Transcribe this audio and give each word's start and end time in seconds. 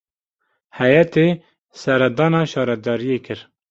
Heyetê 0.77 1.27
seredana 1.81 2.41
şaredariyê 2.51 3.19
kir. 3.25 3.39